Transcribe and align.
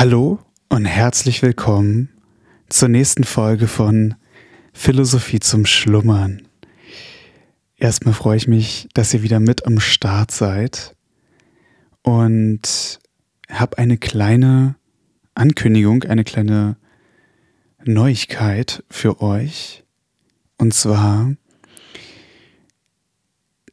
Hallo 0.00 0.38
und 0.68 0.84
herzlich 0.84 1.42
willkommen 1.42 2.08
zur 2.68 2.88
nächsten 2.88 3.24
Folge 3.24 3.66
von 3.66 4.14
Philosophie 4.72 5.40
zum 5.40 5.66
Schlummern. 5.66 6.46
Erstmal 7.76 8.14
freue 8.14 8.36
ich 8.36 8.46
mich, 8.46 8.86
dass 8.94 9.12
ihr 9.12 9.24
wieder 9.24 9.40
mit 9.40 9.66
am 9.66 9.80
Start 9.80 10.30
seid 10.30 10.94
und 12.02 13.00
habe 13.50 13.76
eine 13.78 13.98
kleine 13.98 14.76
Ankündigung, 15.34 16.04
eine 16.04 16.22
kleine 16.22 16.76
Neuigkeit 17.84 18.84
für 18.88 19.20
euch. 19.20 19.82
Und 20.58 20.74
zwar 20.74 21.34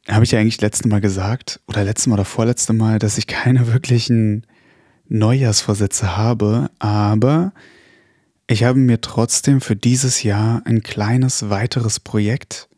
habe 0.07 0.23
ich 0.23 0.31
ja 0.31 0.39
eigentlich 0.39 0.59
letzte 0.59 0.87
Mal 0.87 1.01
gesagt, 1.01 1.59
oder 1.67 1.83
letzte 1.83 2.09
Mal 2.09 2.15
oder 2.15 2.25
vorletzte 2.25 2.73
Mal, 2.73 2.97
dass 2.97 3.19
ich 3.19 3.27
keine 3.27 3.67
wirklichen 3.71 4.47
Neujahrsvorsätze 5.07 6.17
habe, 6.17 6.69
aber 6.79 7.53
ich 8.47 8.63
habe 8.63 8.77
mir 8.77 9.01
trotzdem 9.01 9.59
für 9.59 9.75
dieses 9.75 10.23
Jahr 10.23 10.61
ein 10.65 10.83
kleines 10.83 11.49
weiteres 11.49 11.99
Projekt, 11.99 12.69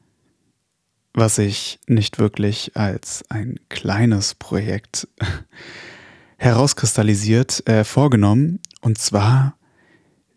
was 1.14 1.36
sich 1.36 1.80
nicht 1.88 2.20
wirklich 2.20 2.78
als 2.78 3.26
ein 3.30 3.60
kleines 3.70 4.36
Projekt 4.36 5.08
herauskristallisiert, 6.38 7.68
äh, 7.68 7.84
vorgenommen. 7.84 8.60
Und 8.82 8.98
zwar, 8.98 9.58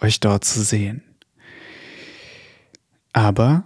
euch 0.01 0.19
dort 0.19 0.43
zu 0.43 0.61
sehen. 0.61 1.03
Aber 3.13 3.63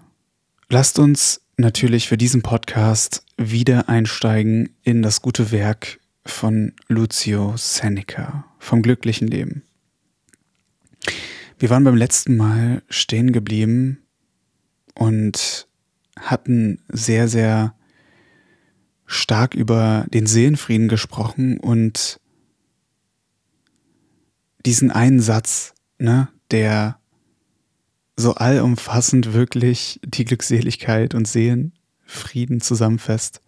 lasst 0.69 0.99
uns 0.99 1.41
natürlich 1.57 2.07
für 2.07 2.17
diesen 2.17 2.41
Podcast 2.41 3.23
wieder 3.37 3.89
einsteigen 3.89 4.69
in 4.83 5.01
das 5.01 5.21
gute 5.21 5.51
Werk 5.51 5.99
von 6.25 6.73
Lucio 6.87 7.55
Seneca 7.57 8.45
vom 8.59 8.81
glücklichen 8.81 9.27
Leben. 9.27 9.63
Wir 11.57 11.69
waren 11.69 11.83
beim 11.83 11.95
letzten 11.95 12.37
Mal 12.37 12.83
stehen 12.89 13.31
geblieben 13.31 13.99
und 14.93 15.67
hatten 16.19 16.81
sehr, 16.89 17.27
sehr 17.27 17.73
stark 19.09 19.55
über 19.55 20.05
den 20.13 20.27
Seelenfrieden 20.27 20.87
gesprochen 20.87 21.59
und 21.59 22.21
diesen 24.65 24.91
einen 24.91 25.19
Satz, 25.19 25.73
ne, 25.97 26.29
der 26.51 26.99
so 28.15 28.35
allumfassend 28.35 29.33
wirklich 29.33 29.99
die 30.03 30.25
Glückseligkeit 30.25 31.15
und 31.15 31.27
Seelenfrieden 31.27 32.61
zusammenfasst. 32.61 33.41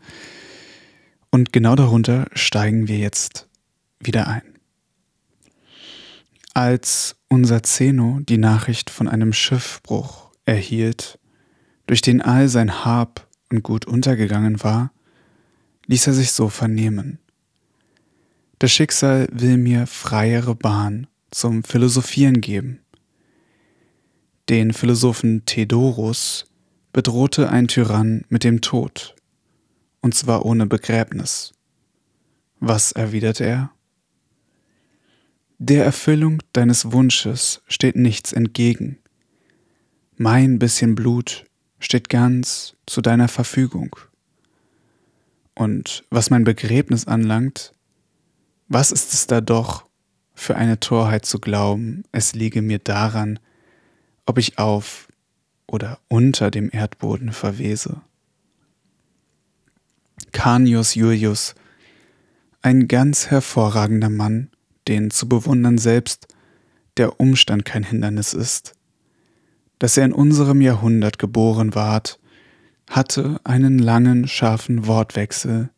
Und 1.29 1.53
genau 1.53 1.75
darunter 1.75 2.27
steigen 2.33 2.87
wir 2.87 2.97
jetzt 2.97 3.47
wieder 3.99 4.27
ein. 4.27 4.41
Als 6.55 7.17
unser 7.29 7.61
Zeno 7.61 8.19
die 8.21 8.39
Nachricht 8.39 8.89
von 8.89 9.07
einem 9.07 9.31
Schiffbruch 9.31 10.31
erhielt, 10.45 11.19
durch 11.85 12.01
den 12.01 12.21
all 12.21 12.49
sein 12.49 12.83
Hab 12.83 13.27
und 13.51 13.61
Gut 13.61 13.85
untergegangen 13.85 14.63
war, 14.63 14.91
ließ 15.91 16.07
er 16.07 16.13
sich 16.13 16.31
so 16.31 16.47
vernehmen. 16.47 17.19
Das 18.59 18.71
Schicksal 18.71 19.27
will 19.33 19.57
mir 19.57 19.87
freiere 19.87 20.55
Bahn 20.55 21.07
zum 21.31 21.65
Philosophieren 21.65 22.39
geben. 22.39 22.79
Den 24.47 24.71
Philosophen 24.71 25.45
Theodorus 25.45 26.45
bedrohte 26.93 27.49
ein 27.49 27.67
Tyrann 27.67 28.23
mit 28.29 28.45
dem 28.45 28.61
Tod, 28.61 29.17
und 29.99 30.15
zwar 30.15 30.45
ohne 30.45 30.65
Begräbnis. 30.65 31.51
Was 32.61 32.93
erwiderte 32.93 33.43
er? 33.43 33.71
Der 35.57 35.83
Erfüllung 35.83 36.41
deines 36.53 36.93
Wunsches 36.93 37.63
steht 37.67 37.97
nichts 37.97 38.31
entgegen. 38.31 38.97
Mein 40.15 40.57
bisschen 40.57 40.95
Blut 40.95 41.45
steht 41.79 42.07
ganz 42.07 42.77
zu 42.85 43.01
deiner 43.01 43.27
Verfügung. 43.27 43.93
Und 45.61 46.05
was 46.09 46.31
mein 46.31 46.43
Begräbnis 46.43 47.05
anlangt, 47.05 47.71
was 48.67 48.91
ist 48.91 49.13
es 49.13 49.27
da 49.27 49.41
doch 49.41 49.85
für 50.33 50.55
eine 50.55 50.79
Torheit 50.79 51.23
zu 51.23 51.37
glauben, 51.37 52.03
es 52.11 52.33
liege 52.33 52.63
mir 52.63 52.79
daran, 52.79 53.37
ob 54.25 54.39
ich 54.39 54.57
auf 54.57 55.07
oder 55.67 55.99
unter 56.07 56.49
dem 56.49 56.71
Erdboden 56.73 57.31
verwese. 57.31 58.01
Canius 60.31 60.95
Julius, 60.95 61.53
ein 62.63 62.87
ganz 62.87 63.27
hervorragender 63.27 64.09
Mann, 64.09 64.49
den 64.87 65.11
zu 65.11 65.29
bewundern 65.29 65.77
selbst 65.77 66.27
der 66.97 67.19
Umstand 67.19 67.65
kein 67.65 67.83
Hindernis 67.83 68.33
ist, 68.33 68.73
dass 69.77 69.95
er 69.95 70.05
in 70.05 70.13
unserem 70.13 70.59
Jahrhundert 70.59 71.19
geboren 71.19 71.75
ward 71.75 72.17
hatte 72.91 73.39
einen 73.43 73.79
langen, 73.79 74.27
scharfen 74.27 74.85
Wortwechsel 74.85 75.69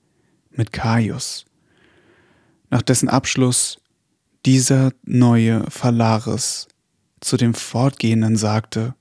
mit 0.52 0.74
Caius, 0.74 1.46
nach 2.70 2.82
dessen 2.82 3.08
Abschluss 3.08 3.80
dieser 4.46 4.92
neue 5.04 5.70
Phalaris 5.70 6.68
zu 7.22 7.38
dem 7.38 7.54
Fortgehenden 7.54 8.36
sagte, 8.36 8.96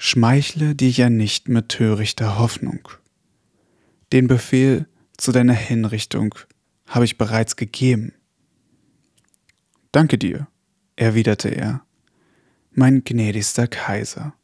Schmeichle 0.00 0.76
dir 0.76 0.90
ja 0.90 1.10
nicht 1.10 1.48
mit 1.48 1.70
törichter 1.70 2.38
Hoffnung. 2.38 2.88
Den 4.12 4.28
Befehl 4.28 4.86
zu 5.16 5.32
deiner 5.32 5.54
Hinrichtung 5.54 6.36
habe 6.86 7.04
ich 7.04 7.18
bereits 7.18 7.56
gegeben. 7.56 8.12
Danke 9.90 10.16
dir, 10.16 10.46
erwiderte 10.94 11.48
er, 11.48 11.82
mein 12.70 13.02
gnädigster 13.02 13.66
Kaiser. 13.66 14.34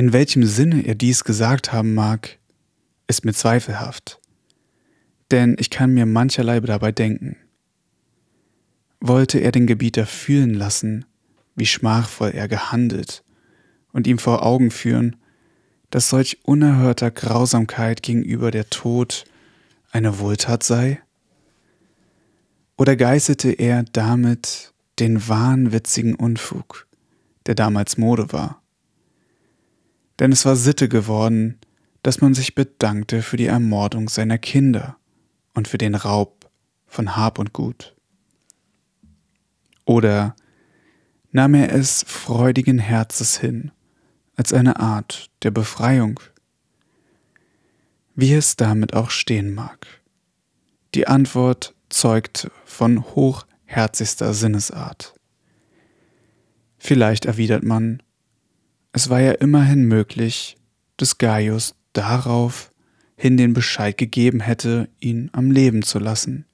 In 0.00 0.14
welchem 0.14 0.46
Sinne 0.46 0.86
er 0.86 0.94
dies 0.94 1.24
gesagt 1.24 1.74
haben 1.74 1.92
mag, 1.92 2.38
ist 3.06 3.26
mir 3.26 3.34
zweifelhaft, 3.34 4.18
denn 5.30 5.56
ich 5.58 5.68
kann 5.68 5.92
mir 5.92 6.06
mancherlei 6.06 6.58
dabei 6.60 6.90
denken. 6.90 7.36
Wollte 9.00 9.40
er 9.40 9.52
den 9.52 9.66
Gebieter 9.66 10.06
fühlen 10.06 10.54
lassen, 10.54 11.04
wie 11.54 11.66
schmachvoll 11.66 12.30
er 12.30 12.48
gehandelt, 12.48 13.22
und 13.92 14.06
ihm 14.06 14.16
vor 14.16 14.42
Augen 14.42 14.70
führen, 14.70 15.16
dass 15.90 16.08
solch 16.08 16.38
unerhörter 16.44 17.10
Grausamkeit 17.10 18.02
gegenüber 18.02 18.50
der 18.50 18.70
Tod 18.70 19.26
eine 19.90 20.18
Wohltat 20.18 20.62
sei? 20.62 21.02
Oder 22.78 22.96
geißelte 22.96 23.50
er 23.50 23.82
damit 23.92 24.72
den 24.98 25.28
wahnwitzigen 25.28 26.14
Unfug, 26.14 26.86
der 27.44 27.54
damals 27.54 27.98
Mode 27.98 28.32
war? 28.32 28.59
Denn 30.20 30.32
es 30.32 30.44
war 30.44 30.54
Sitte 30.54 30.88
geworden, 30.88 31.58
dass 32.02 32.20
man 32.20 32.34
sich 32.34 32.54
bedankte 32.54 33.22
für 33.22 33.36
die 33.36 33.46
Ermordung 33.46 34.08
seiner 34.08 34.38
Kinder 34.38 34.96
und 35.54 35.66
für 35.66 35.78
den 35.78 35.94
Raub 35.94 36.50
von 36.86 37.16
Hab 37.16 37.38
und 37.38 37.52
Gut. 37.52 37.96
Oder 39.86 40.36
nahm 41.32 41.54
er 41.54 41.72
es 41.72 42.04
freudigen 42.06 42.78
Herzes 42.78 43.38
hin, 43.38 43.72
als 44.36 44.52
eine 44.52 44.78
Art 44.78 45.30
der 45.42 45.50
Befreiung? 45.50 46.20
Wie 48.14 48.34
es 48.34 48.56
damit 48.56 48.94
auch 48.94 49.10
stehen 49.10 49.54
mag. 49.54 49.86
Die 50.94 51.06
Antwort 51.06 51.74
zeugt 51.88 52.50
von 52.64 53.04
hochherzigster 53.14 54.34
Sinnesart. 54.34 55.14
Vielleicht 56.78 57.24
erwidert 57.24 57.64
man, 57.64 58.02
es 58.92 59.08
war 59.08 59.20
ja 59.20 59.32
immerhin 59.32 59.84
möglich, 59.84 60.56
des 60.98 61.18
Gaius 61.18 61.74
darauf 61.92 62.72
hin 63.16 63.36
den 63.36 63.52
Bescheid 63.52 63.98
gegeben 63.98 64.40
hätte, 64.40 64.88
ihn 64.98 65.30
am 65.32 65.50
Leben 65.50 65.82
zu 65.82 65.98
lassen. 65.98 66.46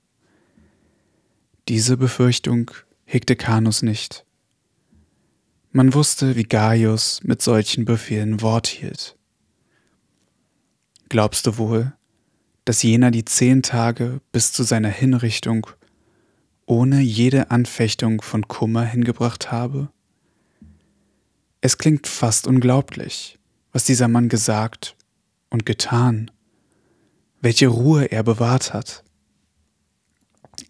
Diese 1.69 1.97
Befürchtung 1.97 2.71
hegte 3.05 3.37
Canus 3.37 3.83
nicht. 3.83 4.25
Man 5.71 5.95
wusste, 5.95 6.37
wie 6.37 6.45
Gaius 6.45 7.21
mit 7.23 7.43
solchen 7.43 7.85
Befehlen 7.85 8.41
Wort 8.41 8.67
hielt. 8.67 9.17
Glaubst 11.09 11.47
du 11.47 11.59
wohl, 11.59 11.93
dass 12.65 12.83
jener 12.83 13.11
die 13.11 13.25
zehn 13.25 13.63
Tage 13.63 14.21
bis 14.33 14.53
zu 14.53 14.65
seiner 14.65 14.89
Hinrichtung 14.89 15.69
ohne 16.67 17.01
jede 17.01 17.51
Anfechtung 17.53 18.23
von 18.23 18.49
Kummer 18.49 18.85
hingebracht 18.85 19.53
habe? 19.53 19.89
Es 21.61 21.79
klingt 21.79 22.07
fast 22.07 22.47
unglaublich, 22.47 23.39
was 23.73 23.85
dieser 23.85 24.09
Mann 24.09 24.29
gesagt 24.29 24.97
und 25.51 25.67
getan, 25.67 26.31
welche 27.41 27.69
Ruhe 27.69 28.05
er 28.07 28.23
bewahrt 28.23 28.73
hat. 28.73 29.05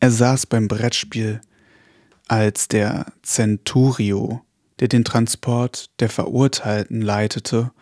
Er 0.01 0.11
saß 0.11 0.47
beim 0.47 0.69
Brettspiel, 0.69 1.41
als 2.29 2.69
der 2.69 3.13
Centurio, 3.23 4.45
der 4.81 4.89
den 4.89 5.05
Transport 5.05 5.91
der 6.01 6.09
Verurteilten 6.09 7.01
leitete, 7.01 7.73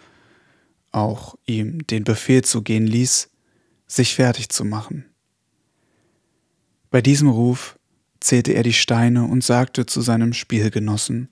auch 0.92 1.34
ihm 1.46 1.86
den 1.86 2.04
Befehl 2.04 2.42
zu 2.42 2.62
gehen 2.62 2.86
ließ, 2.86 3.30
sich 3.86 4.14
fertig 4.14 4.48
zu 4.50 4.64
machen. 4.64 5.06
Bei 6.90 7.00
diesem 7.00 7.28
Ruf 7.28 7.78
zählte 8.20 8.52
er 8.52 8.62
die 8.62 8.72
Steine 8.72 9.24
und 9.24 9.42
sagte 9.42 9.86
zu 9.86 10.00
seinem 10.00 10.32
Spielgenossen 10.32 11.28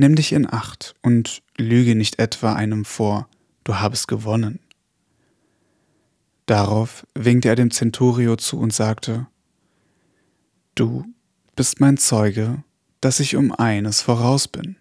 Nimm 0.00 0.14
dich 0.14 0.32
in 0.32 0.50
Acht 0.50 0.94
und 1.02 1.42
lüge 1.56 1.96
nicht 1.96 2.20
etwa 2.20 2.52
einem 2.52 2.84
vor, 2.84 3.28
du 3.64 3.80
habest 3.80 4.06
gewonnen. 4.06 4.60
Darauf 6.46 7.04
winkte 7.14 7.48
er 7.48 7.56
dem 7.56 7.72
Centurio 7.72 8.36
zu 8.36 8.60
und 8.60 8.72
sagte 8.72 9.26
Du 10.76 11.04
bist 11.56 11.80
mein 11.80 11.96
Zeuge, 11.96 12.62
dass 13.00 13.18
ich 13.18 13.34
um 13.34 13.50
eines 13.50 14.00
voraus 14.00 14.46
bin. 14.46 14.76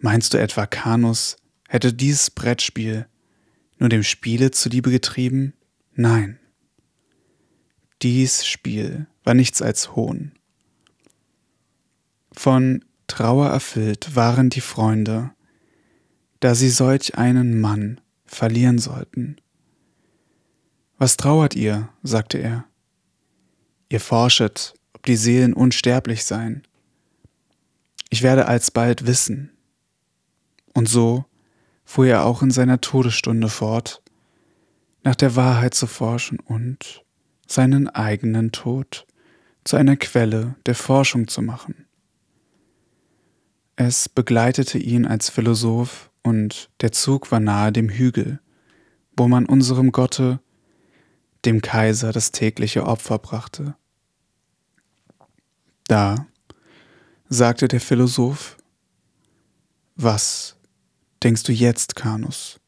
Meinst 0.00 0.34
du 0.34 0.38
etwa, 0.38 0.66
Canus 0.66 1.36
hätte 1.68 1.94
dieses 1.94 2.32
Brettspiel 2.32 3.06
nur 3.78 3.88
dem 3.88 4.02
Spiele 4.02 4.50
zuliebe 4.50 4.90
getrieben? 4.90 5.52
Nein. 5.94 6.40
Dies 8.02 8.44
Spiel 8.44 9.06
war 9.22 9.34
nichts 9.34 9.62
als 9.62 9.94
Hohn. 9.94 10.32
Von 12.32 12.84
Trauer 13.06 13.48
erfüllt 13.48 14.14
waren 14.16 14.50
die 14.50 14.60
Freunde, 14.60 15.30
da 16.40 16.54
sie 16.54 16.70
solch 16.70 17.16
einen 17.16 17.60
Mann 17.60 18.00
verlieren 18.24 18.78
sollten. 18.78 19.36
Was 20.98 21.16
trauert 21.16 21.54
ihr? 21.54 21.88
sagte 22.02 22.38
er. 22.38 22.64
Ihr 23.88 24.00
forschet, 24.00 24.74
ob 24.94 25.06
die 25.06 25.16
Seelen 25.16 25.52
unsterblich 25.52 26.24
seien. 26.24 26.62
Ich 28.10 28.22
werde 28.22 28.46
alsbald 28.46 29.06
wissen. 29.06 29.50
Und 30.72 30.88
so 30.88 31.24
fuhr 31.84 32.06
er 32.06 32.24
auch 32.24 32.42
in 32.42 32.50
seiner 32.50 32.80
Todesstunde 32.80 33.48
fort, 33.48 34.02
nach 35.04 35.14
der 35.14 35.36
Wahrheit 35.36 35.74
zu 35.74 35.86
forschen 35.86 36.40
und 36.40 37.04
seinen 37.46 37.88
eigenen 37.88 38.52
Tod 38.52 39.06
zu 39.64 39.76
einer 39.76 39.96
Quelle 39.96 40.56
der 40.66 40.74
Forschung 40.74 41.28
zu 41.28 41.42
machen. 41.42 41.85
Es 43.76 44.08
begleitete 44.08 44.78
ihn 44.78 45.04
als 45.04 45.28
Philosoph 45.28 46.10
und 46.22 46.70
der 46.80 46.92
Zug 46.92 47.30
war 47.30 47.40
nahe 47.40 47.72
dem 47.72 47.90
Hügel, 47.90 48.40
wo 49.14 49.28
man 49.28 49.44
unserem 49.44 49.92
Gotte 49.92 50.40
dem 51.44 51.60
Kaiser 51.60 52.10
das 52.10 52.32
tägliche 52.32 52.86
Opfer 52.86 53.18
brachte. 53.18 53.76
Da 55.88 56.26
sagte 57.28 57.68
der 57.68 57.80
Philosoph, 57.80 58.56
was 59.94 60.56
denkst 61.22 61.42
du 61.42 61.52
jetzt, 61.52 61.96
Canus? 61.96 62.58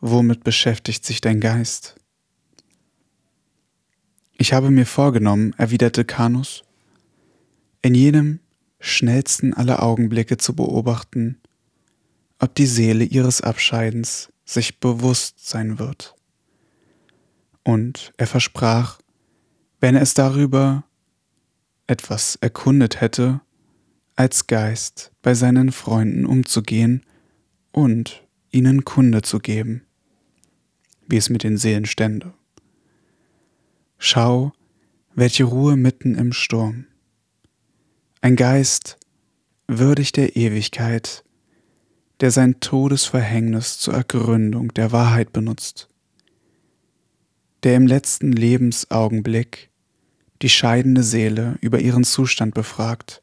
Womit 0.00 0.42
beschäftigt 0.42 1.04
sich 1.04 1.20
dein 1.20 1.40
Geist? 1.40 1.94
Ich 4.32 4.52
habe 4.52 4.70
mir 4.70 4.86
vorgenommen, 4.86 5.54
erwiderte 5.56 6.04
Canus, 6.04 6.64
in 7.80 7.94
jenem 7.94 8.40
schnellsten 8.82 9.54
aller 9.54 9.82
Augenblicke 9.82 10.36
zu 10.36 10.54
beobachten, 10.54 11.40
ob 12.38 12.54
die 12.54 12.66
Seele 12.66 13.04
ihres 13.04 13.40
Abscheidens 13.40 14.32
sich 14.44 14.80
bewusst 14.80 15.48
sein 15.48 15.78
wird 15.78 16.14
und 17.64 18.12
er 18.16 18.26
versprach, 18.26 18.98
wenn 19.80 19.94
er 19.94 20.02
es 20.02 20.14
darüber 20.14 20.84
etwas 21.86 22.36
erkundet 22.36 23.00
hätte, 23.00 23.40
als 24.16 24.46
Geist 24.46 25.12
bei 25.22 25.34
seinen 25.34 25.72
Freunden 25.72 26.26
umzugehen 26.26 27.02
und 27.70 28.26
ihnen 28.50 28.84
Kunde 28.84 29.22
zu 29.22 29.38
geben, 29.38 29.82
wie 31.06 31.16
es 31.16 31.30
mit 31.30 31.42
den 31.42 31.56
Seelen 31.56 31.86
stände. 31.86 32.34
Schau, 33.98 34.52
welche 35.14 35.44
Ruhe 35.44 35.76
mitten 35.76 36.14
im 36.14 36.32
Sturm. 36.32 36.86
Ein 38.22 38.36
Geist, 38.36 38.96
würdig 39.68 40.12
der 40.12 40.36
Ewigkeit, 40.36 41.24
der 42.20 42.30
sein 42.30 42.60
Todesverhängnis 42.60 43.78
zur 43.78 43.94
Ergründung 43.94 44.72
der 44.72 44.92
Wahrheit 44.92 45.32
benutzt 45.32 45.90
der 47.62 47.76
im 47.76 47.86
letzten 47.86 48.32
Lebensaugenblick 48.32 49.70
die 50.42 50.48
scheidende 50.48 51.02
Seele 51.02 51.58
über 51.60 51.80
ihren 51.80 52.04
Zustand 52.04 52.54
befragt 52.54 53.22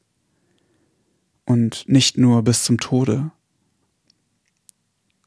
und 1.45 1.83
nicht 1.87 2.17
nur 2.17 2.43
bis 2.43 2.63
zum 2.63 2.79
Tode, 2.79 3.31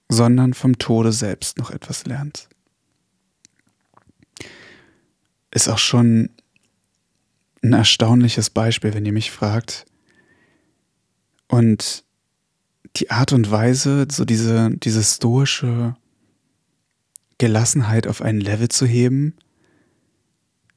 sondern 0.08 0.54
vom 0.54 0.78
Tode 0.78 1.12
selbst 1.12 1.58
noch 1.58 1.70
etwas 1.70 2.06
lernt. 2.06 2.48
Ist 5.50 5.68
auch 5.68 5.78
schon 5.78 6.30
ein 7.62 7.72
erstaunliches 7.72 8.50
Beispiel, 8.50 8.94
wenn 8.94 9.06
ihr 9.06 9.12
mich 9.12 9.30
fragt. 9.30 9.86
Und 11.48 12.04
die 12.96 13.10
Art 13.10 13.32
und 13.32 13.50
Weise, 13.50 14.06
so 14.10 14.24
diese, 14.24 14.70
diese 14.70 15.02
stoische 15.02 15.96
Gelassenheit 17.38 18.06
auf 18.06 18.20
ein 18.20 18.40
Level 18.40 18.68
zu 18.68 18.86
heben, 18.86 19.34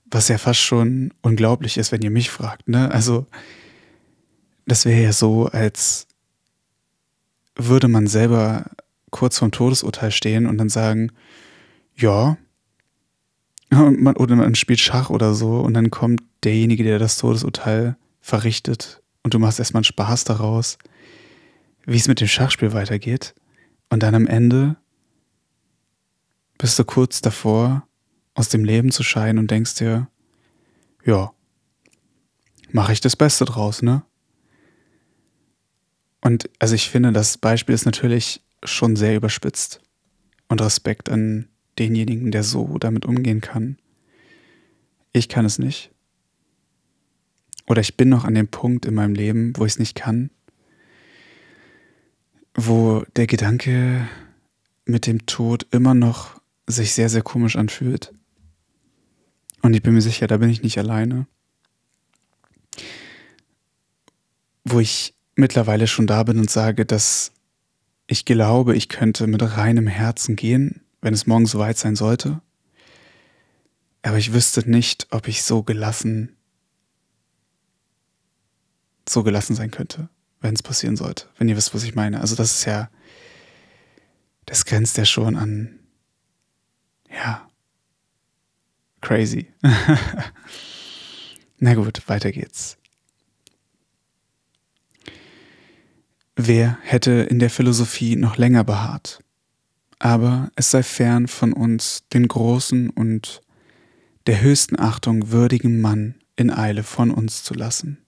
was 0.06 0.28
ja 0.28 0.38
fast 0.38 0.60
schon 0.60 1.14
unglaublich 1.22 1.78
ist, 1.78 1.92
wenn 1.92 2.02
ihr 2.02 2.12
mich 2.12 2.30
fragt. 2.30 2.68
Ne? 2.68 2.92
Also 2.92 3.28
das 4.66 4.86
wäre 4.86 5.02
ja 5.02 5.14
so, 5.14 5.48
als 5.48 6.08
würde 7.56 7.88
man 7.88 8.08
selber 8.08 8.72
kurz 9.12 9.40
vorm 9.40 9.52
Todesurteil 9.52 10.12
stehen 10.12 10.46
und 10.46 10.58
dann 10.58 10.70
sagen, 10.70 11.12
ja, 11.96 12.38
man, 13.70 14.16
oder 14.18 14.36
man 14.36 14.56
spielt 14.56 14.80
Schach 14.80 15.10
oder 15.10 15.34
so 15.34 15.60
und 15.60 15.74
dann 15.74 15.90
kommt 15.90 16.22
derjenige, 16.46 16.84
der 16.84 17.00
das 17.00 17.18
Todesurteil 17.18 17.98
verrichtet 18.22 19.02
und 19.24 19.34
du 19.34 19.40
machst 19.40 19.60
erstmal 19.60 19.84
Spaß 19.84 20.24
daraus, 20.24 20.78
wie 21.86 21.98
es 21.98 22.08
mit 22.08 22.22
dem 22.22 22.28
Schachspiel 22.28 22.74
weitergeht 22.74 23.36
und 23.90 24.04
dann 24.04 24.16
am 24.16 24.28
Ende 24.28 24.78
bist 26.58 26.80
du 26.80 26.86
kurz 26.86 27.22
davor, 27.22 27.88
aus 28.34 28.50
dem 28.50 28.66
Leben 28.66 28.92
zu 28.92 29.04
scheiden 29.04 29.40
und 29.40 29.50
denkst 29.50 29.76
dir, 29.76 30.10
ja, 31.06 31.32
mache 32.72 32.94
ich 32.94 33.02
das 33.02 33.16
Beste 33.16 33.46
draus, 33.46 33.82
ne? 33.82 34.04
Und 36.22 36.50
also 36.60 36.76
ich 36.76 36.90
finde, 36.90 37.12
das 37.12 37.38
Beispiel 37.38 37.76
ist 37.76 37.86
natürlich 37.86 38.42
schon 38.64 38.96
sehr 38.96 39.16
überspitzt. 39.16 39.80
Und 40.48 40.62
Respekt 40.62 41.10
an 41.10 41.48
denjenigen, 41.80 42.32
der 42.32 42.44
so 42.44 42.78
damit 42.78 43.06
umgehen 43.06 43.42
kann. 43.42 43.78
Ich 45.14 45.30
kann 45.30 45.46
es 45.46 45.60
nicht. 45.60 45.92
Oder 47.68 47.82
ich 47.82 47.98
bin 47.98 48.10
noch 48.10 48.26
an 48.26 48.36
dem 48.36 48.48
Punkt 48.48 48.86
in 48.86 48.94
meinem 48.94 49.16
Leben, 49.16 49.54
wo 49.56 49.66
ich 49.66 49.74
es 49.74 49.80
nicht 49.80 49.96
kann, 49.96 50.30
wo 52.54 53.04
der 53.16 53.28
Gedanke 53.28 54.08
mit 54.86 55.08
dem 55.08 55.26
Tod 55.26 55.66
immer 55.72 55.94
noch 55.94 56.40
sich 56.68 56.94
sehr, 56.94 57.10
sehr 57.10 57.22
komisch 57.22 57.56
anfühlt. 57.56 58.14
Und 59.62 59.74
ich 59.74 59.82
bin 59.82 59.94
mir 59.94 60.02
sicher, 60.02 60.28
da 60.28 60.38
bin 60.38 60.50
ich 60.50 60.62
nicht 60.62 60.78
alleine. 60.78 61.26
Wo 64.64 64.80
ich 64.80 65.16
mittlerweile 65.36 65.88
schon 65.88 66.08
da 66.08 66.24
bin 66.24 66.40
und 66.40 66.50
sage, 66.50 66.86
dass 66.86 67.32
ich 68.08 68.26
glaube, 68.26 68.76
ich 68.76 68.90
könnte 68.90 69.26
mit 69.26 69.42
reinem 69.42 69.88
Herzen 69.88 70.36
gehen, 70.36 70.82
wenn 71.02 71.14
es 71.14 71.26
morgen 71.26 71.48
soweit 71.48 71.78
sein 71.78 71.96
sollte. 71.96 72.42
Aber 74.04 74.18
ich 74.18 74.34
wüsste 74.34 74.70
nicht, 74.70 75.08
ob 75.10 75.28
ich 75.28 75.42
so 75.42 75.64
gelassen, 75.64 76.35
so 79.08 79.24
gelassen 79.24 79.56
sein 79.56 79.72
könnte, 79.72 80.10
wenn 80.42 80.54
es 80.56 80.64
passieren 80.64 80.98
sollte. 80.98 81.28
Wenn 81.38 81.50
ihr 81.50 81.58
wisst, 81.58 81.74
was 81.74 81.84
ich 81.84 81.96
meine. 81.96 82.22
Also 82.22 82.36
das 82.36 82.52
ist 82.52 82.66
ja, 82.66 82.90
das 84.46 84.66
grenzt 84.66 84.98
ja 84.98 85.06
schon 85.06 85.36
an 85.36 85.80
ja, 87.16 87.50
crazy. 89.02 89.48
Na 91.60 91.74
gut, 91.74 92.08
weiter 92.08 92.32
geht's. 92.32 92.78
Wer 96.36 96.78
hätte 96.82 97.12
in 97.12 97.40
der 97.40 97.50
Philosophie 97.50 98.18
noch 98.18 98.38
länger 98.38 98.66
beharrt? 98.66 99.24
Aber 100.00 100.52
es 100.56 100.72
sei 100.72 100.84
fern 100.84 101.28
von 101.28 101.54
uns, 101.54 102.04
den 102.12 102.28
großen 102.28 102.90
und 102.90 103.42
der 104.28 104.42
höchsten 104.42 104.78
Achtung 104.78 105.32
würdigen 105.32 105.80
Mann 105.80 106.16
in 106.36 106.52
Eile 106.52 106.84
von 106.84 107.12
uns 107.12 107.44
zu 107.44 107.54
lassen. 107.54 108.05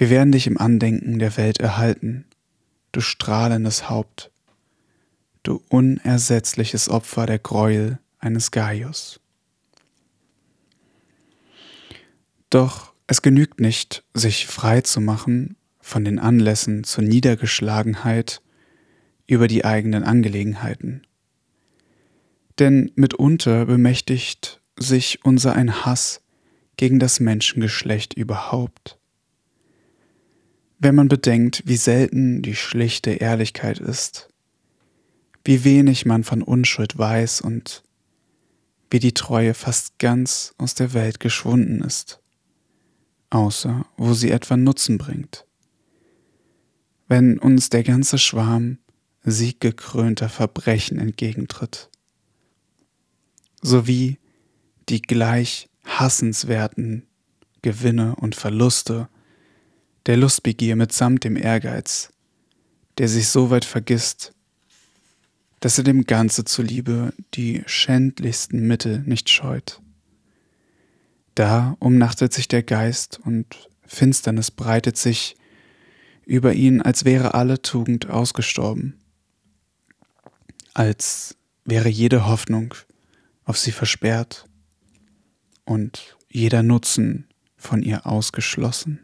Wir 0.00 0.08
werden 0.08 0.32
dich 0.32 0.46
im 0.46 0.56
Andenken 0.56 1.18
der 1.18 1.36
Welt 1.36 1.60
erhalten, 1.60 2.24
du 2.90 3.02
strahlendes 3.02 3.90
Haupt, 3.90 4.30
du 5.42 5.62
unersetzliches 5.68 6.88
Opfer 6.88 7.26
der 7.26 7.38
Gräuel 7.38 7.98
eines 8.18 8.50
Gaius. 8.50 9.20
Doch 12.48 12.94
es 13.08 13.20
genügt 13.20 13.60
nicht, 13.60 14.02
sich 14.14 14.46
frei 14.46 14.80
zu 14.80 15.02
machen 15.02 15.56
von 15.82 16.02
den 16.02 16.18
Anlässen 16.18 16.82
zur 16.82 17.04
Niedergeschlagenheit 17.04 18.40
über 19.26 19.48
die 19.48 19.66
eigenen 19.66 20.02
Angelegenheiten. 20.02 21.02
Denn 22.58 22.90
mitunter 22.94 23.66
bemächtigt 23.66 24.62
sich 24.78 25.22
unser 25.26 25.54
ein 25.56 25.84
Hass 25.84 26.22
gegen 26.78 26.98
das 26.98 27.20
Menschengeschlecht 27.20 28.14
überhaupt. 28.14 28.96
Wenn 30.82 30.94
man 30.94 31.08
bedenkt, 31.08 31.62
wie 31.66 31.76
selten 31.76 32.40
die 32.40 32.56
schlichte 32.56 33.10
Ehrlichkeit 33.10 33.78
ist, 33.78 34.30
wie 35.44 35.62
wenig 35.62 36.06
man 36.06 36.24
von 36.24 36.42
Unschuld 36.42 36.96
weiß 36.96 37.42
und 37.42 37.82
wie 38.90 38.98
die 38.98 39.12
Treue 39.12 39.52
fast 39.52 39.98
ganz 39.98 40.54
aus 40.56 40.74
der 40.74 40.94
Welt 40.94 41.20
geschwunden 41.20 41.82
ist, 41.82 42.20
außer 43.28 43.84
wo 43.98 44.14
sie 44.14 44.30
etwa 44.30 44.56
Nutzen 44.56 44.96
bringt. 44.96 45.44
Wenn 47.08 47.38
uns 47.38 47.68
der 47.68 47.82
ganze 47.82 48.16
Schwarm 48.16 48.78
sieggekrönter 49.22 50.30
Verbrechen 50.30 50.98
entgegentritt, 50.98 51.90
sowie 53.60 54.18
die 54.88 55.02
gleich 55.02 55.68
hassenswerten 55.84 57.06
Gewinne 57.60 58.16
und 58.16 58.34
Verluste 58.34 59.10
der 60.06 60.16
Lustbegier 60.16 60.76
mitsamt 60.76 61.24
dem 61.24 61.36
Ehrgeiz, 61.36 62.10
der 62.98 63.08
sich 63.08 63.28
so 63.28 63.50
weit 63.50 63.64
vergisst, 63.64 64.32
dass 65.60 65.78
er 65.78 65.84
dem 65.84 66.06
Ganze 66.06 66.44
zuliebe 66.44 67.12
die 67.34 67.62
schändlichsten 67.66 68.66
Mittel 68.66 69.00
nicht 69.00 69.28
scheut. 69.28 69.80
Da 71.34 71.76
umnachtet 71.78 72.32
sich 72.32 72.48
der 72.48 72.62
Geist 72.62 73.20
und 73.24 73.68
Finsternis 73.86 74.50
breitet 74.50 74.96
sich 74.96 75.36
über 76.24 76.54
ihn, 76.54 76.80
als 76.80 77.04
wäre 77.04 77.34
alle 77.34 77.60
Tugend 77.60 78.08
ausgestorben, 78.08 78.98
als 80.74 81.36
wäre 81.64 81.88
jede 81.88 82.26
Hoffnung 82.26 82.74
auf 83.44 83.58
sie 83.58 83.72
versperrt 83.72 84.46
und 85.64 86.16
jeder 86.30 86.62
Nutzen 86.62 87.26
von 87.56 87.82
ihr 87.82 88.06
ausgeschlossen. 88.06 89.00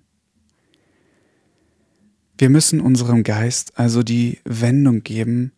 Wir 2.39 2.51
müssen 2.51 2.81
unserem 2.81 3.23
Geist 3.23 3.79
also 3.79 4.03
die 4.03 4.41
Wendung 4.45 5.03
geben, 5.03 5.53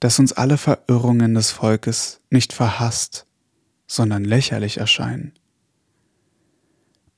dass 0.00 0.18
uns 0.18 0.32
alle 0.32 0.58
Verirrungen 0.58 1.34
des 1.34 1.50
Volkes 1.50 2.20
nicht 2.30 2.52
verhasst, 2.52 3.26
sondern 3.86 4.24
lächerlich 4.24 4.78
erscheinen. 4.78 5.32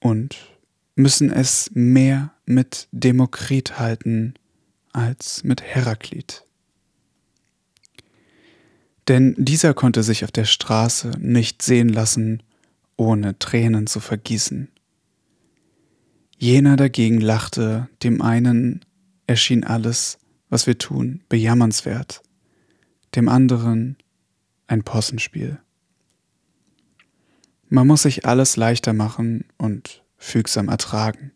Und 0.00 0.37
müssen 0.97 1.31
es 1.31 1.71
mehr 1.73 2.33
mit 2.47 2.88
Demokrit 2.93 3.78
halten 3.78 4.35
als 4.93 5.45
mit 5.45 5.62
Heraklit. 5.62 6.45
Denn 9.09 9.35
dieser 9.38 9.75
konnte 9.75 10.02
sich 10.02 10.25
auf 10.25 10.33
der 10.33 10.45
Straße 10.45 11.12
nicht 11.19 11.62
sehen 11.62 11.88
lassen, 11.88 12.43
ohne 12.97 13.38
Tränen 13.38 13.87
zu 13.87 14.00
vergießen. 14.00 14.69
Jener 16.38 16.76
dagegen 16.76 17.21
lachte, 17.21 17.88
dem 18.03 18.21
einen 18.21 18.85
erschien 19.26 19.64
alles, 19.64 20.19
was 20.49 20.67
wir 20.67 20.79
tun, 20.79 21.23
bejammernswert, 21.29 22.23
dem 23.14 23.29
anderen 23.29 23.97
ein 24.67 24.83
Possenspiel. 24.83 25.59
Man 27.69 27.87
muss 27.87 28.03
sich 28.03 28.26
alles 28.26 28.57
leichter 28.57 28.93
machen 28.93 29.45
und 29.59 30.05
fügsam 30.17 30.69
ertragen. 30.69 31.33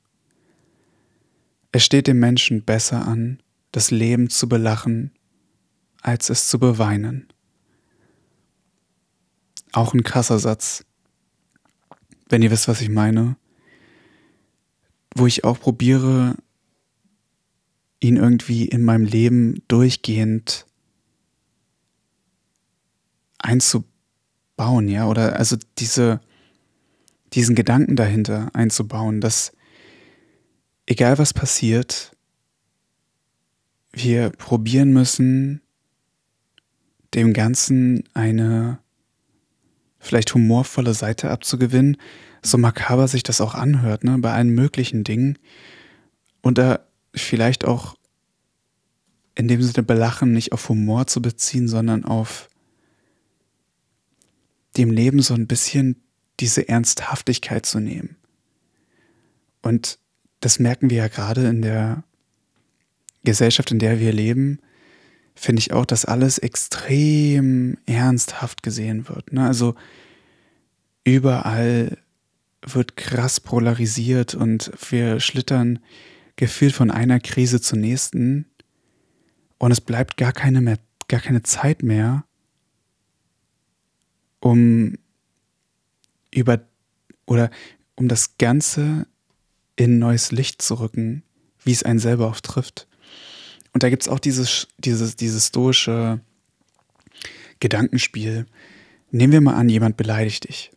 Es 1.73 1.85
steht 1.85 2.07
dem 2.07 2.19
Menschen 2.19 2.65
besser 2.65 3.07
an, 3.07 3.43
das 3.73 3.91
Leben 3.91 4.31
zu 4.31 4.49
belachen, 4.49 5.13
als 6.01 6.31
es 6.31 6.49
zu 6.49 6.59
beweinen. 6.59 7.29
Auch 9.73 9.95
ein 9.95 10.03
krasser 10.03 10.39
Satz. 10.39 10.85
Wenn 12.29 12.43
ihr 12.43 12.51
wisst, 12.51 12.69
was 12.69 12.81
ich 12.81 12.89
meine, 12.89 13.37
wo 15.19 15.27
ich 15.27 15.45
auch 15.45 15.59
probiere, 15.61 16.37
ihn 18.01 18.17
irgendwie 18.17 18.67
in 18.67 18.85
meinem 18.85 19.05
Leben 19.05 19.63
durchgehend 19.69 20.67
einzubauen, 23.39 24.89
ja, 24.89 25.07
oder 25.07 25.37
also 25.37 25.57
diese, 25.79 26.21
diesen 27.33 27.55
Gedanken 27.55 27.97
dahinter 27.97 28.51
einzubauen, 28.55 29.21
dass 29.21 29.53
egal 30.87 31.19
was 31.19 31.35
passiert, 31.35 32.17
wir 33.93 34.31
probieren 34.31 34.93
müssen, 34.93 35.61
dem 37.15 37.33
Ganzen 37.33 38.05
eine 38.15 38.79
vielleicht 40.09 40.35
humorvolle 40.35 40.95
Seite 40.95 41.31
abzugewinnen, 41.31 41.97
so 42.43 42.59
makaber 42.59 43.09
sich 43.09 43.23
das 43.23 43.41
auch 43.41 43.55
anhört, 43.55 44.05
ne, 44.05 44.19
bei 44.19 44.33
allen 44.33 44.51
möglichen 44.51 45.05
Dingen. 45.05 45.39
Und 46.41 46.59
da 46.59 46.81
vielleicht 47.15 47.65
auch 47.65 47.97
in 49.35 49.49
dem 49.49 49.63
Sinne 49.63 49.85
belachen 49.85 50.33
nicht 50.33 50.53
auf 50.53 50.69
Humor 50.69 51.07
zu 51.07 51.23
beziehen, 51.23 51.69
sondern 51.69 52.05
auf 52.05 52.49
dem 54.77 54.91
Leben 54.91 55.21
so 55.21 55.35
ein 55.35 55.47
bisschen 55.47 56.03
diese 56.41 56.69
Ernsthaftigkeit 56.69 57.67
zu 57.67 57.81
nehmen. 57.81 58.17
Und 59.63 59.99
das 60.41 60.59
merken 60.59 60.91
wir 60.91 60.99
ja 60.99 61.09
gerade 61.09 61.47
in 61.49 61.63
der 61.63 62.05
Gesellschaft, 63.25 63.71
in 63.71 63.79
der 63.79 64.01
wir 64.01 64.13
leben, 64.13 64.61
finde 65.39 65.61
ich 65.61 65.73
auch, 65.73 65.87
dass 65.87 66.05
alles 66.05 66.39
extrem 66.39 67.79
ernsthaft 67.87 68.63
gesehen 68.65 69.09
wird. 69.09 69.33
Ne? 69.33 69.47
Also 69.47 69.77
überall 71.05 71.97
wird 72.61 72.97
krass 72.97 73.39
polarisiert 73.39 74.35
und 74.35 74.73
wir 74.91 75.21
schlittern 75.21 75.79
gefühlt 76.35 76.75
von 76.75 76.91
einer 76.91 77.21
Krise 77.21 77.61
zur 77.61 77.79
nächsten 77.79 78.47
und 79.59 79.71
es 79.71 79.81
bleibt 79.81 80.17
gar 80.17 80.33
keine 80.33 80.61
mehr, 80.61 80.79
gar 81.07 81.21
keine 81.21 81.43
Zeit 81.43 81.85
mehr, 81.85 82.25
um 84.41 84.99
über 86.35 86.61
oder 87.27 87.51
um 87.95 88.09
das 88.09 88.39
Ganze 88.39 89.07
in 89.77 90.01
neues 90.01 90.33
Licht 90.33 90.63
zu 90.63 90.75
rücken, 90.81 91.23
wie 91.63 91.73
es 91.73 91.85
einen 91.85 92.01
selber 92.01 92.29
oft 92.29 92.45
trifft. 92.45 92.88
Und 93.79 93.85
da 93.85 93.91
gibt 93.91 94.03
es 94.03 94.09
auch 94.09 94.19
dieses, 94.19 94.67
dieses, 94.79 95.15
dieses 95.15 95.47
stoische 95.47 96.19
Gedankenspiel. 97.61 98.45
Nehmen 99.13 99.33
wir 99.33 99.41
mal 99.41 99.55
an, 99.55 99.69
jemand 99.69 99.97
beleidigt 99.97 100.49
dich. 100.49 100.73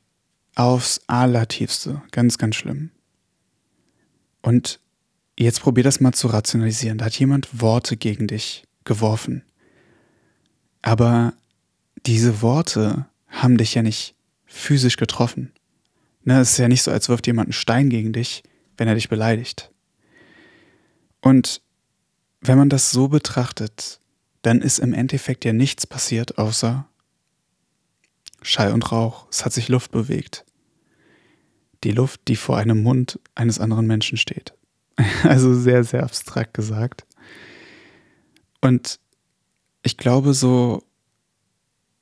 Aufs 0.53 1.01
Allertiefste. 1.07 2.03
Ganz, 2.11 2.37
ganz 2.37 2.57
schlimm. 2.57 2.91
Und 4.43 4.79
jetzt 5.35 5.61
probier 5.61 5.83
das 5.83 5.99
mal 5.99 6.11
zu 6.11 6.27
rationalisieren. 6.27 6.99
Da 6.99 7.05
hat 7.05 7.17
jemand 7.17 7.59
Worte 7.59 7.97
gegen 7.97 8.27
dich 8.27 8.67
geworfen. 8.83 9.41
Aber 10.83 11.33
diese 12.05 12.43
Worte 12.43 13.07
haben 13.29 13.57
dich 13.57 13.73
ja 13.73 13.81
nicht 13.81 14.13
physisch 14.45 14.97
getroffen. 14.97 15.51
Ne, 16.23 16.39
es 16.39 16.51
ist 16.51 16.59
ja 16.59 16.67
nicht 16.67 16.83
so, 16.83 16.91
als 16.91 17.09
wirft 17.09 17.25
jemand 17.25 17.47
einen 17.47 17.53
Stein 17.53 17.89
gegen 17.89 18.13
dich, 18.13 18.43
wenn 18.77 18.87
er 18.87 18.93
dich 18.93 19.09
beleidigt. 19.09 19.71
Und 21.21 21.63
wenn 22.41 22.57
man 22.57 22.69
das 22.69 22.91
so 22.91 23.07
betrachtet, 23.07 23.99
dann 24.41 24.61
ist 24.61 24.79
im 24.79 24.93
Endeffekt 24.93 25.45
ja 25.45 25.53
nichts 25.53 25.85
passiert, 25.85 26.37
außer 26.37 26.87
Schall 28.41 28.73
und 28.73 28.91
Rauch. 28.91 29.27
Es 29.29 29.45
hat 29.45 29.53
sich 29.53 29.69
Luft 29.69 29.91
bewegt. 29.91 30.45
Die 31.83 31.91
Luft, 31.91 32.21
die 32.27 32.35
vor 32.35 32.57
einem 32.57 32.81
Mund 32.81 33.19
eines 33.35 33.59
anderen 33.59 33.87
Menschen 33.87 34.17
steht. 34.17 34.53
Also 35.23 35.53
sehr, 35.53 35.83
sehr 35.83 36.03
abstrakt 36.03 36.53
gesagt. 36.53 37.05
Und 38.59 38.99
ich 39.83 39.97
glaube, 39.97 40.33
so 40.33 40.83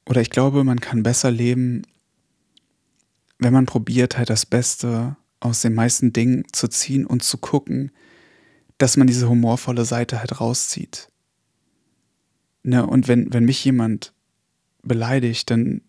oder 0.09 0.21
ich 0.21 0.31
glaube, 0.31 0.63
man 0.63 0.79
kann 0.79 1.03
besser 1.03 1.29
leben, 1.29 1.83
wenn 3.37 3.53
man 3.53 3.67
probiert, 3.67 4.17
halt 4.17 4.29
das 4.29 4.45
Beste 4.45 5.15
aus 5.39 5.61
den 5.61 5.75
meisten 5.75 6.11
Dingen 6.11 6.45
zu 6.51 6.67
ziehen 6.67 7.05
und 7.05 7.23
zu 7.23 7.37
gucken, 7.37 7.91
dass 8.79 8.97
man 8.97 9.05
diese 9.05 9.29
humorvolle 9.29 9.85
Seite 9.85 10.19
halt 10.19 10.41
rauszieht. 10.41 11.09
Ne, 12.63 12.85
und 12.85 13.07
wenn, 13.07 13.31
wenn 13.31 13.45
mich 13.45 13.63
jemand 13.63 14.13
beleidigt, 14.81 15.51
dann 15.51 15.81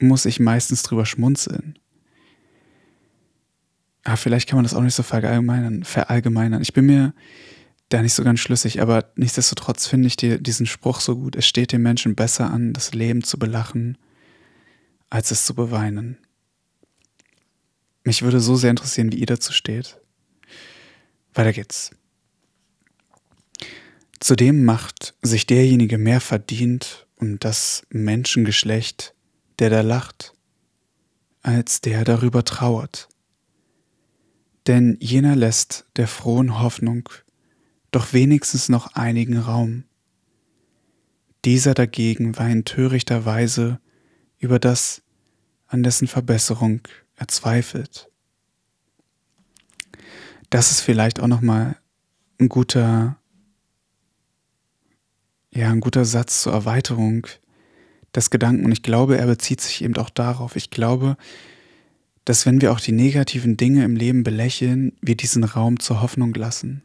muss 0.00 0.24
ich 0.24 0.40
meistens 0.40 0.82
drüber 0.82 1.06
schmunzeln. 1.06 1.78
Aber 4.04 4.14
ah, 4.14 4.16
vielleicht 4.16 4.48
kann 4.48 4.56
man 4.56 4.64
das 4.64 4.74
auch 4.74 4.82
nicht 4.82 4.94
so 4.94 5.02
verallgemeinern. 5.02 5.82
verallgemeinern. 5.82 6.62
Ich 6.62 6.72
bin 6.72 6.86
mir 6.86 7.12
da 7.88 8.02
nicht 8.02 8.14
so 8.14 8.22
ganz 8.22 8.40
schlüssig, 8.40 8.80
aber 8.80 9.10
nichtsdestotrotz 9.16 9.86
finde 9.86 10.06
ich 10.06 10.16
die, 10.16 10.40
diesen 10.40 10.66
Spruch 10.66 11.00
so 11.00 11.16
gut. 11.16 11.34
Es 11.34 11.46
steht 11.46 11.72
den 11.72 11.82
Menschen 11.82 12.14
besser 12.14 12.50
an, 12.50 12.72
das 12.72 12.94
Leben 12.94 13.24
zu 13.24 13.38
belachen, 13.38 13.98
als 15.10 15.32
es 15.32 15.44
zu 15.44 15.54
beweinen. 15.54 16.18
Mich 18.04 18.22
würde 18.22 18.38
so 18.38 18.54
sehr 18.54 18.70
interessieren, 18.70 19.10
wie 19.12 19.16
ihr 19.16 19.26
dazu 19.26 19.52
steht. 19.52 19.98
Weiter 21.36 21.52
geht's. 21.52 21.90
Zudem 24.20 24.64
macht 24.64 25.14
sich 25.22 25.46
derjenige 25.46 25.98
mehr 25.98 26.20
verdient 26.20 27.06
um 27.16 27.38
das 27.38 27.86
Menschengeschlecht, 27.90 29.14
der 29.58 29.70
da 29.70 29.82
lacht, 29.82 30.32
als 31.42 31.80
der 31.80 32.04
darüber 32.04 32.44
trauert. 32.44 33.08
Denn 34.66 34.96
jener 35.00 35.36
lässt 35.36 35.86
der 35.96 36.08
frohen 36.08 36.58
Hoffnung 36.58 37.08
doch 37.92 38.12
wenigstens 38.12 38.68
noch 38.68 38.94
einigen 38.94 39.38
Raum. 39.38 39.84
Dieser 41.44 41.74
dagegen 41.74 42.36
weint 42.36 42.66
törichterweise 42.66 43.80
über 44.38 44.58
das, 44.58 45.02
an 45.66 45.82
dessen 45.82 46.08
Verbesserung 46.08 46.80
er 47.14 47.28
zweifelt. 47.28 48.10
Das 50.50 50.70
ist 50.70 50.80
vielleicht 50.80 51.20
auch 51.20 51.26
nochmal 51.26 51.76
ein 52.38 52.48
guter, 52.48 53.16
ja, 55.52 55.70
ein 55.70 55.80
guter 55.80 56.04
Satz 56.04 56.42
zur 56.42 56.52
Erweiterung 56.52 57.26
des 58.14 58.30
Gedanken. 58.30 58.64
Und 58.64 58.72
ich 58.72 58.82
glaube, 58.82 59.18
er 59.18 59.26
bezieht 59.26 59.60
sich 59.60 59.82
eben 59.82 59.96
auch 59.96 60.10
darauf. 60.10 60.56
Ich 60.56 60.70
glaube, 60.70 61.16
dass 62.24 62.46
wenn 62.46 62.60
wir 62.60 62.72
auch 62.72 62.80
die 62.80 62.92
negativen 62.92 63.56
Dinge 63.56 63.84
im 63.84 63.96
Leben 63.96 64.24
belächeln, 64.24 64.92
wir 65.00 65.16
diesen 65.16 65.44
Raum 65.44 65.78
zur 65.78 66.02
Hoffnung 66.02 66.34
lassen. 66.34 66.82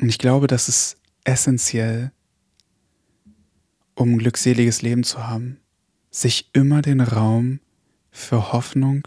Und 0.00 0.08
ich 0.08 0.18
glaube, 0.18 0.46
das 0.46 0.68
ist 0.68 0.96
essentiell, 1.24 2.12
um 3.94 4.12
ein 4.12 4.18
glückseliges 4.18 4.82
Leben 4.82 5.04
zu 5.04 5.26
haben, 5.26 5.58
sich 6.10 6.50
immer 6.54 6.80
den 6.80 7.00
Raum 7.00 7.60
für 8.10 8.52
Hoffnung 8.52 9.06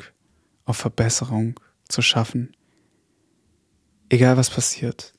auf 0.66 0.78
Verbesserung 0.78 1.60
zu 1.88 2.02
schaffen. 2.02 2.56
Egal 4.10 4.38
was 4.38 4.50
passiert. 4.50 5.14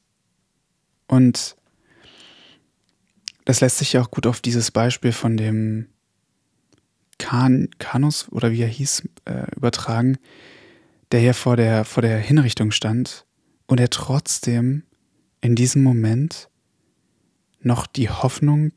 Und 1.07 1.57
das 3.45 3.61
lässt 3.61 3.79
sich 3.79 3.93
ja 3.93 4.03
auch 4.03 4.11
gut 4.11 4.27
auf 4.27 4.41
dieses 4.41 4.71
Beispiel 4.71 5.13
von 5.13 5.37
dem 5.37 5.89
kan 7.19 7.69
Kanus 7.79 8.29
oder 8.31 8.51
wie 8.51 8.63
er 8.63 8.69
hieß, 8.69 9.09
äh, 9.27 9.47
übertragen, 9.55 10.19
der 11.13 11.21
hier 11.21 11.35
vor 11.35 11.57
der, 11.57 11.85
vor 11.85 12.03
der 12.03 12.19
Hinrichtung 12.19 12.71
stand 12.71 13.27
und 13.67 13.81
er 13.81 13.91
trotzdem 13.91 14.85
in 15.41 15.55
diesem 15.55 15.83
Moment 15.83 16.49
noch 17.61 17.87
die 17.87 18.11
Hoffnung 18.11 18.73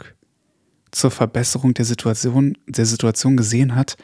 zur 0.91 1.11
Verbesserung 1.11 1.73
der 1.73 1.85
Situation, 1.85 2.57
der 2.67 2.85
Situation 2.85 3.37
gesehen 3.37 3.75
hat, 3.75 3.97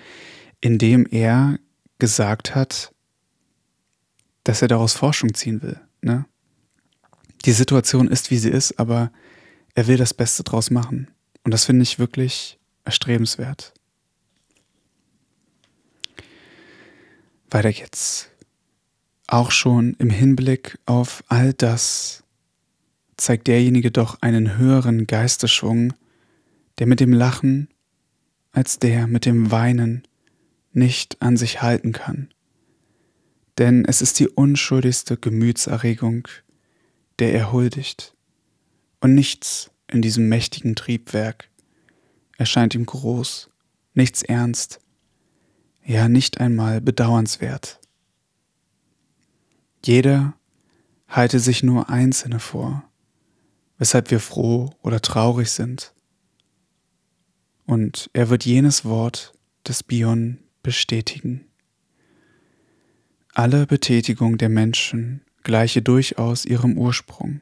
indem 0.62 1.06
er 1.06 1.60
gesagt 2.00 2.56
hat, 2.56 2.93
dass 4.44 4.62
er 4.62 4.68
daraus 4.68 4.94
Forschung 4.94 5.34
ziehen 5.34 5.62
will. 5.62 5.80
Ne? 6.02 6.26
Die 7.46 7.52
Situation 7.52 8.08
ist, 8.08 8.32
wie 8.32 8.38
sie 8.38 8.50
ist, 8.50 8.80
aber 8.80 9.12
er 9.76 9.88
will 9.88 9.98
das 9.98 10.14
Beste 10.14 10.44
draus 10.44 10.72
machen. 10.72 11.10
Und 11.44 11.52
das 11.52 11.66
finde 11.66 11.84
ich 11.84 12.00
wirklich 12.00 12.60
erstrebenswert. 12.86 13.74
Weiter 17.50 17.72
geht's. 17.72 18.30
Auch 19.28 19.52
schon 19.52 19.96
im 20.00 20.10
Hinblick 20.10 20.80
auf 20.86 21.24
all 21.28 21.54
das 21.54 22.24
zeigt 23.18 23.48
derjenige 23.48 23.92
doch 23.92 24.22
einen 24.22 24.58
höheren 24.58 25.08
Geistesschwung, 25.08 25.94
der 26.80 26.88
mit 26.88 27.00
dem 27.00 27.14
Lachen 27.14 27.70
als 28.52 28.80
der 28.80 29.08
mit 29.08 29.26
dem 29.26 29.52
Weinen 29.52 30.08
nicht 30.72 31.22
an 31.22 31.38
sich 31.38 31.62
halten 31.62 31.92
kann. 31.92 32.33
Denn 33.58 33.86
es 33.86 34.02
ist 34.02 34.20
die 34.20 34.28
unschuldigste 34.28 35.18
Gemütserregung, 35.18 36.28
der 37.20 37.34
er 37.34 37.52
huldigt. 37.52 38.16
Und 39.00 39.14
nichts 39.14 39.70
in 39.88 40.02
diesem 40.02 40.28
mächtigen 40.28 40.76
Triebwerk 40.76 41.50
erscheint 42.38 42.74
ihm 42.74 42.86
groß, 42.86 43.50
nichts 43.94 44.24
ernst, 44.24 44.80
ja 45.86 46.08
nicht 46.10 46.40
einmal 46.40 46.82
bedauernswert. 46.82 47.80
Jeder 49.86 50.34
halte 51.08 51.40
sich 51.40 51.62
nur 51.62 51.90
Einzelne 51.90 52.40
vor, 52.40 52.90
weshalb 53.78 54.10
wir 54.10 54.20
froh 54.20 54.72
oder 54.82 55.02
traurig 55.02 55.52
sind. 55.52 55.94
Und 57.66 58.10
er 58.14 58.30
wird 58.30 58.46
jenes 58.46 58.86
Wort 58.86 59.34
des 59.68 59.84
Bion 59.84 60.40
bestätigen. 60.64 61.46
Alle 63.34 63.66
Betätigung 63.66 64.38
der 64.38 64.50
Menschen 64.50 65.22
gleiche 65.44 65.82
durchaus 65.82 66.46
ihrem 66.46 66.78
Ursprung, 66.78 67.42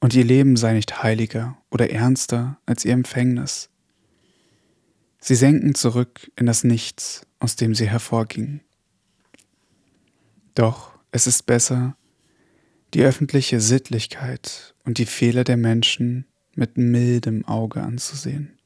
und 0.00 0.14
ihr 0.14 0.24
Leben 0.24 0.56
sei 0.56 0.74
nicht 0.74 1.02
heiliger 1.02 1.58
oder 1.70 1.90
ernster 1.90 2.58
als 2.66 2.84
ihr 2.84 2.92
Empfängnis, 2.92 3.70
Sie 5.20 5.34
senken 5.34 5.74
zurück 5.74 6.30
in 6.36 6.46
das 6.46 6.64
Nichts, 6.64 7.26
aus 7.38 7.54
dem 7.54 7.74
sie 7.74 7.88
hervorgingen. 7.88 8.62
Doch 10.54 10.98
es 11.12 11.26
ist 11.26 11.44
besser, 11.44 11.96
die 12.94 13.02
öffentliche 13.02 13.60
Sittlichkeit 13.60 14.74
und 14.84 14.98
die 14.98 15.06
Fehler 15.06 15.44
der 15.44 15.58
Menschen 15.58 16.24
mit 16.54 16.78
mildem 16.78 17.44
Auge 17.44 17.82
anzusehen 17.82 18.58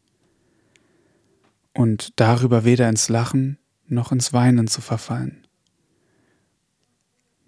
und 1.74 2.12
darüber 2.16 2.64
weder 2.64 2.88
ins 2.88 3.08
Lachen 3.08 3.58
noch 3.86 4.12
ins 4.12 4.32
Weinen 4.32 4.68
zu 4.68 4.80
verfallen. 4.80 5.43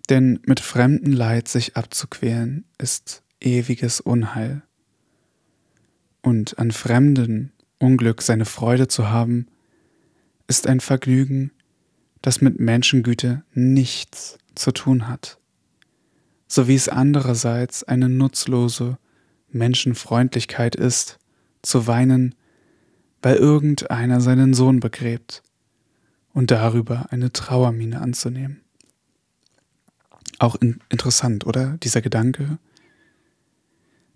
Denn 0.09 0.41
mit 0.47 0.61
fremden 0.61 1.13
Leid 1.13 1.49
sich 1.49 1.77
abzuquälen 1.77 2.65
ist 2.79 3.23
ewiges 3.41 4.01
Unheil. 4.01 4.63
Und 6.23 6.59
an 6.59 6.71
fremden 6.71 7.53
Unglück 7.79 8.23
seine 8.23 8.45
Freude 8.45 8.89
zu 8.89 9.11
haben, 9.11 9.47
ist 10.49 10.67
ein 10.67 10.81
Vergnügen, 10.81 11.51
das 12.23 12.41
mit 12.41 12.59
Menschengüte 12.59 13.45
nichts 13.53 14.39
zu 14.55 14.73
tun 14.73 15.09
hat, 15.09 15.39
so 16.49 16.67
wie 16.69 16.75
es 16.75 16.89
andererseits 16.89 17.85
eine 17.85 18.09
nutzlose 18.09 18.99
Menschenfreundlichkeit 19.51 20.75
ist, 20.77 21.19
zu 21.63 21.87
weinen, 21.87 22.35
weil 23.23 23.37
irgendeiner 23.37 24.21
seinen 24.21 24.55
Sohn 24.55 24.81
begräbt 24.81 25.43
und 26.33 26.51
darüber 26.51 27.07
eine 27.11 27.33
Trauermine 27.33 28.01
anzunehmen. 28.01 28.66
Auch 30.39 30.55
in, 30.57 30.81
interessant, 30.89 31.47
oder? 31.47 31.79
Dieser 31.79 32.03
Gedanke. 32.03 32.59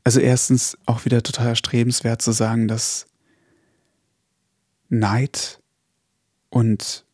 Also 0.05 0.21
erstens 0.21 0.79
auch 0.87 1.05
wieder 1.05 1.23
total 1.23 1.49
erstrebenswert 1.49 2.23
zu 2.23 2.33
sagen, 2.33 2.69
dass 2.69 3.07
Neid 4.89 5.61
und 6.49 7.05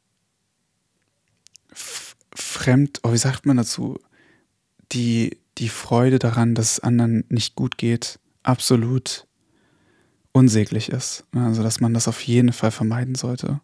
fremd, 2.35 3.01
oh, 3.03 3.13
wie 3.13 3.19
sagt 3.19 3.47
man 3.47 3.57
dazu, 3.57 3.99
die, 4.93 5.39
die 5.59 5.69
Freude 5.69 6.19
daran, 6.19 6.55
dass 6.55 6.73
es 6.73 6.81
anderen 6.81 7.25
nicht 7.29 7.55
gut 7.55 7.77
geht, 7.77 8.19
absolut 8.43 9.27
unsäglich 10.33 10.91
ist. 10.91 11.25
Also, 11.33 11.63
dass 11.63 11.81
man 11.81 11.95
das 11.95 12.09
auf 12.09 12.21
jeden 12.23 12.53
Fall 12.53 12.71
vermeiden 12.71 13.15
sollte. 13.15 13.61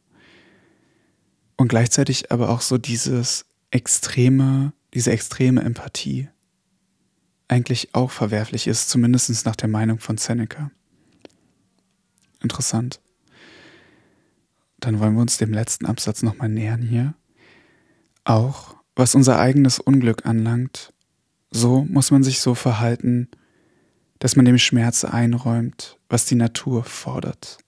Und 1.56 1.68
gleichzeitig 1.68 2.32
aber 2.32 2.48
auch 2.48 2.60
so 2.60 2.78
dieses 2.78 3.44
extreme, 3.70 4.72
diese 4.94 5.10
extreme 5.10 5.62
Empathie 5.62 6.28
eigentlich 7.48 7.94
auch 7.94 8.10
verwerflich 8.10 8.66
ist, 8.66 8.88
zumindest 8.88 9.44
nach 9.44 9.56
der 9.56 9.68
Meinung 9.68 9.98
von 9.98 10.16
Seneca. 10.16 10.70
Interessant. 12.42 13.00
Dann 14.80 14.98
wollen 14.98 15.14
wir 15.14 15.22
uns 15.22 15.38
dem 15.38 15.52
letzten 15.52 15.86
Absatz 15.86 16.22
nochmal 16.22 16.48
nähern 16.48 16.82
hier. 16.82 17.14
Auch 18.24 18.76
was 18.96 19.14
unser 19.14 19.38
eigenes 19.38 19.78
Unglück 19.78 20.26
anlangt, 20.26 20.92
so 21.50 21.84
muss 21.84 22.10
man 22.10 22.22
sich 22.22 22.40
so 22.40 22.54
verhalten, 22.54 23.28
dass 24.18 24.36
man 24.36 24.44
dem 24.44 24.58
Schmerz 24.58 25.04
einräumt, 25.04 25.98
was 26.08 26.24
die 26.24 26.34
Natur 26.34 26.84
fordert, 26.84 27.58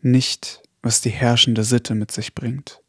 nicht 0.00 0.62
was 0.82 1.00
die 1.00 1.10
herrschende 1.10 1.64
Sitte 1.64 1.94
mit 1.94 2.10
sich 2.10 2.34
bringt. 2.34 2.80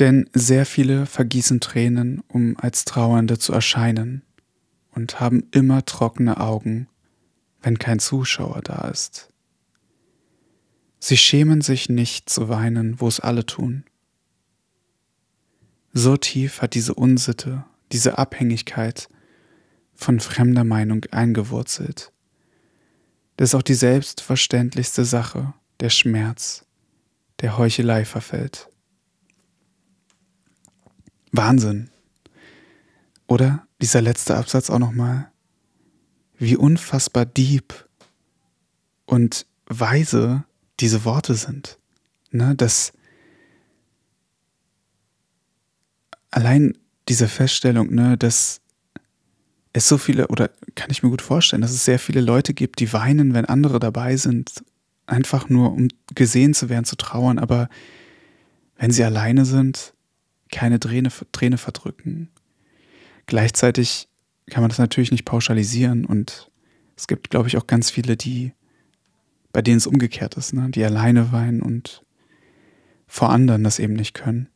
Denn 0.00 0.30
sehr 0.32 0.64
viele 0.64 1.04
vergießen 1.04 1.60
Tränen, 1.60 2.22
um 2.26 2.56
als 2.58 2.86
Trauernde 2.86 3.38
zu 3.38 3.52
erscheinen 3.52 4.22
und 4.92 5.20
haben 5.20 5.44
immer 5.50 5.84
trockene 5.84 6.40
Augen, 6.40 6.88
wenn 7.60 7.78
kein 7.78 7.98
Zuschauer 7.98 8.62
da 8.62 8.88
ist. 8.88 9.28
Sie 11.00 11.18
schämen 11.18 11.60
sich 11.60 11.90
nicht 11.90 12.30
zu 12.30 12.48
weinen, 12.48 12.98
wo 12.98 13.08
es 13.08 13.20
alle 13.20 13.44
tun. 13.44 13.84
So 15.92 16.16
tief 16.16 16.62
hat 16.62 16.74
diese 16.74 16.94
Unsitte, 16.94 17.64
diese 17.92 18.16
Abhängigkeit 18.16 19.06
von 19.94 20.18
fremder 20.18 20.64
Meinung 20.64 21.04
eingewurzelt. 21.10 22.10
Das 23.36 23.50
ist 23.50 23.54
auch 23.54 23.62
die 23.62 23.74
selbstverständlichste 23.74 25.04
Sache, 25.04 25.52
der 25.80 25.90
Schmerz, 25.90 26.64
der 27.40 27.58
Heuchelei 27.58 28.06
verfällt. 28.06 28.69
Wahnsinn. 31.32 31.90
Oder 33.26 33.66
dieser 33.80 34.02
letzte 34.02 34.36
Absatz 34.36 34.70
auch 34.70 34.78
nochmal. 34.78 35.30
Wie 36.38 36.56
unfassbar 36.56 37.26
deep 37.26 37.86
und 39.04 39.46
weise 39.66 40.44
diese 40.80 41.04
Worte 41.04 41.34
sind. 41.34 41.78
Ne, 42.32 42.54
dass 42.54 42.92
allein 46.30 46.78
diese 47.08 47.28
Feststellung, 47.28 47.92
ne, 47.92 48.16
dass 48.16 48.60
es 49.72 49.88
so 49.88 49.98
viele, 49.98 50.28
oder 50.28 50.50
kann 50.74 50.90
ich 50.90 51.02
mir 51.02 51.10
gut 51.10 51.22
vorstellen, 51.22 51.62
dass 51.62 51.72
es 51.72 51.84
sehr 51.84 51.98
viele 51.98 52.20
Leute 52.20 52.54
gibt, 52.54 52.80
die 52.80 52.92
weinen, 52.92 53.34
wenn 53.34 53.44
andere 53.44 53.78
dabei 53.78 54.16
sind, 54.16 54.64
einfach 55.06 55.48
nur 55.48 55.72
um 55.72 55.88
gesehen 56.14 56.54
zu 56.54 56.68
werden, 56.68 56.84
zu 56.84 56.96
trauern, 56.96 57.38
aber 57.38 57.68
wenn 58.76 58.90
sie 58.90 59.04
alleine 59.04 59.44
sind, 59.44 59.92
keine 60.50 60.80
Träne, 60.80 61.10
Träne 61.32 61.58
verdrücken. 61.58 62.30
Gleichzeitig 63.26 64.08
kann 64.50 64.62
man 64.62 64.70
das 64.70 64.78
natürlich 64.78 65.12
nicht 65.12 65.24
pauschalisieren 65.24 66.04
und 66.04 66.50
es 66.96 67.06
gibt, 67.06 67.30
glaube 67.30 67.48
ich, 67.48 67.56
auch 67.56 67.66
ganz 67.66 67.90
viele, 67.90 68.16
die, 68.16 68.52
bei 69.52 69.62
denen 69.62 69.78
es 69.78 69.86
umgekehrt 69.86 70.34
ist, 70.34 70.52
ne? 70.52 70.68
die 70.70 70.84
alleine 70.84 71.32
weinen 71.32 71.62
und 71.62 72.04
vor 73.06 73.30
anderen 73.30 73.64
das 73.64 73.78
eben 73.78 73.94
nicht 73.94 74.14
können. 74.14 74.48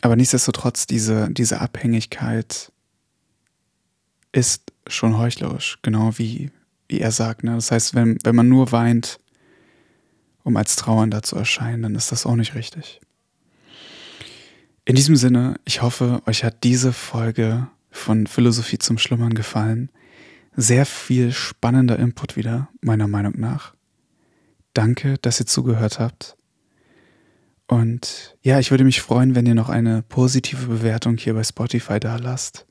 Aber 0.00 0.16
nichtsdestotrotz, 0.16 0.86
diese, 0.86 1.30
diese 1.30 1.60
Abhängigkeit 1.60 2.72
ist 4.32 4.72
schon 4.86 5.18
heuchlerisch, 5.18 5.78
genau 5.82 6.16
wie, 6.18 6.50
wie 6.88 7.00
er 7.00 7.12
sagt. 7.12 7.44
Ne? 7.44 7.54
Das 7.54 7.70
heißt, 7.70 7.94
wenn, 7.94 8.18
wenn 8.24 8.34
man 8.34 8.48
nur 8.48 8.72
weint, 8.72 9.18
um 10.42 10.56
als 10.56 10.76
Trauernder 10.76 11.22
zu 11.22 11.36
erscheinen, 11.36 11.82
dann 11.82 11.94
ist 11.94 12.12
das 12.12 12.24
auch 12.24 12.36
nicht 12.36 12.54
richtig. 12.54 13.00
In 14.90 14.96
diesem 14.96 15.14
Sinne, 15.14 15.54
ich 15.64 15.82
hoffe, 15.82 16.20
euch 16.26 16.42
hat 16.42 16.64
diese 16.64 16.92
Folge 16.92 17.68
von 17.92 18.26
Philosophie 18.26 18.78
zum 18.78 18.98
Schlummern 18.98 19.34
gefallen. 19.34 19.88
Sehr 20.56 20.84
viel 20.84 21.30
spannender 21.30 21.96
Input 21.96 22.36
wieder, 22.36 22.70
meiner 22.80 23.06
Meinung 23.06 23.34
nach. 23.38 23.76
Danke, 24.74 25.16
dass 25.18 25.38
ihr 25.38 25.46
zugehört 25.46 26.00
habt. 26.00 26.36
Und 27.68 28.36
ja, 28.42 28.58
ich 28.58 28.72
würde 28.72 28.82
mich 28.82 29.00
freuen, 29.00 29.36
wenn 29.36 29.46
ihr 29.46 29.54
noch 29.54 29.68
eine 29.68 30.02
positive 30.02 30.66
Bewertung 30.66 31.18
hier 31.18 31.34
bei 31.34 31.44
Spotify 31.44 32.00
da 32.00 32.16
lasst. 32.16 32.66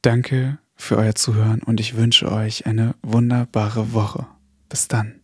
Danke 0.00 0.60
für 0.76 0.96
euer 0.96 1.16
Zuhören 1.16 1.60
und 1.60 1.80
ich 1.80 1.96
wünsche 1.96 2.30
euch 2.30 2.66
eine 2.66 2.94
wunderbare 3.02 3.92
Woche. 3.94 4.28
Bis 4.68 4.86
dann. 4.86 5.19